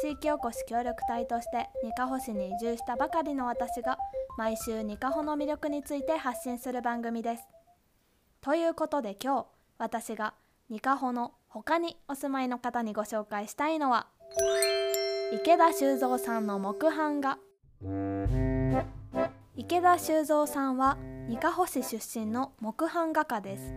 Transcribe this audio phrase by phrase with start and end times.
[0.00, 3.98] 地域おこし協力隊としてにかほ市に移住したばかりの私が
[4.38, 7.42] 毎週にかほの魅力について発信する番組です。
[8.40, 9.46] ということで今日
[9.78, 10.34] 私が
[10.68, 14.06] にかほの他にお住まいの方にご紹介したいのは
[15.32, 17.38] 池田修造さんの木版画
[19.54, 20.96] 池田修造さんは
[21.28, 23.74] にかほ市出身の木版画家です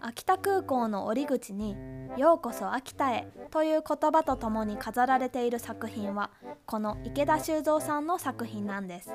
[0.00, 1.76] 秋田空港の折口に
[2.16, 6.30] 「ようこそ秋田へ」という言葉とともに飾られている作品は
[6.66, 9.14] この池田修造さんの作品なんです。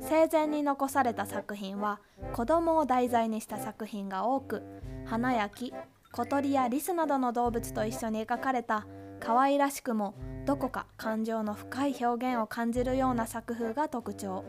[0.00, 2.00] 生前に残された作品は
[2.32, 4.62] 子供を題材にした作品が多く
[5.04, 5.74] 花や木
[6.12, 8.86] 小鳥やリスなどの動物と一緒に描かれた
[9.20, 10.14] 可愛らしくも
[10.46, 14.44] どこか感情の深い表現を感じるような作風が特徴。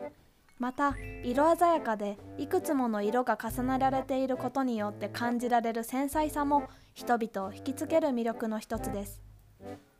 [0.62, 9.20] また色鮮やかでいくつもの色が重ねられていることによって感じられる繊細さも人々を引きつける魅力の一つです。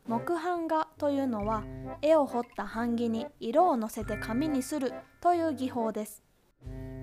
[0.06, 1.64] 木版画というのは
[2.00, 6.22] 絵を彫った版木に色をのせて紙にするという技法です。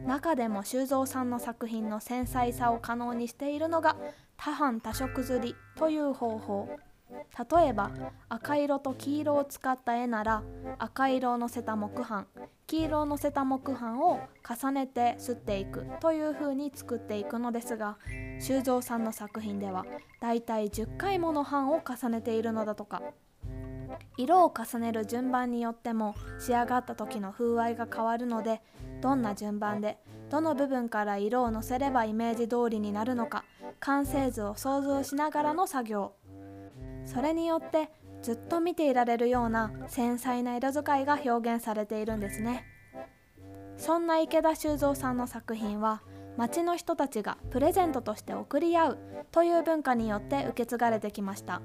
[0.05, 3.97] 中でも修造さんの作品の繊細さを可能にしているのが
[4.37, 6.69] 多版多色刷りという方法。
[7.11, 7.91] 例えば
[8.29, 10.43] 赤色と黄色を使った絵なら
[10.77, 12.27] 赤色をのせた木版
[12.67, 17.97] 黄色をのせた木版を重ねて刷っていくという風に作っていくのですが
[18.39, 19.85] 修造さんの作品では
[20.21, 23.01] だいたい10回もの版を重ねているのだとか。
[24.17, 28.61] 色を重ねる順番によっても仕上がった時の風合いが変わるので
[29.01, 29.97] どんな順番で
[30.29, 33.45] どの部分から色をのせればイメージ通りになるのか
[33.79, 36.13] 完成図を想像しながらの作業。
[37.11, 37.89] それによって
[38.21, 42.63] ずっと見ていられるような繊細な色使いが表現されているんですね。
[43.77, 46.03] そんな池田修造さんの作品は
[46.37, 48.97] 町の人たちがプレゼントとして贈り合う
[49.31, 51.61] という文化によって受け継がれてきました。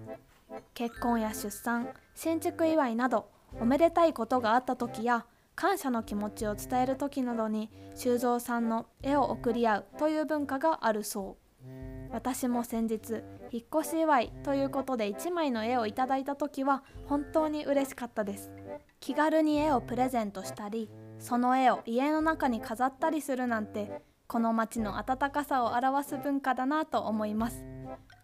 [0.73, 3.29] 結婚や出産新築祝いなど
[3.61, 11.44] おめでたいことがあった時や感謝の気持ちを伝える時などに修造さんの絵を贈り合うという文化があるそう。
[12.15, 18.53] 私も先日引っ越し祝いということで1枚の絵をいただいた時は本当に嬉しかったです。
[19.01, 20.89] 気軽に絵をプレゼントしたり
[21.19, 27.65] その絵を家の中に飾ったりするなんてこの街の温かさを表す文化だなと思います。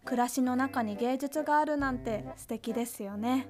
[0.05, 3.49] 暮らしの中に芸術があるなんて素敵ですよね。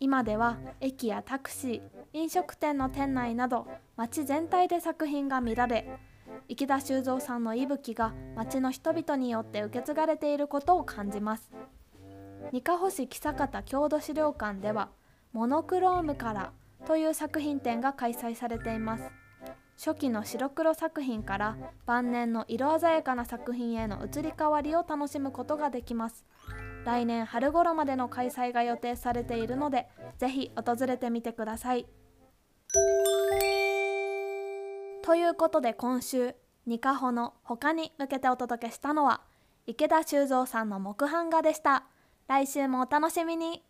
[0.00, 1.82] 今では駅やタクシー
[2.14, 6.00] 飲食店の店内など街全体で作品が見られ
[6.48, 11.50] 池田修造さんの息吹が町の人々によって受け継がれていることを感じます。
[12.52, 14.90] にかほ市木方郷土資料館では
[15.32, 19.04] モノクロームカラーという作品展が開催されています。
[19.78, 21.56] 初期の白黒作品から
[21.86, 26.24] 晩年の色鮮やかな作品への移り変わりを楽しむことができます。
[26.84, 29.88] 来年春頃までの開催が予定されているので
[30.18, 31.86] ぜひ訪れてみてください。
[35.02, 39.20] ということで今週ニカホの他に向けてお届けしたのは
[39.66, 41.84] 池田修造さんの木版画でした。
[42.28, 43.64] 来週もお楽しみに。